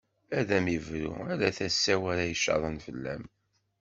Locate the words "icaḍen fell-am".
2.33-3.23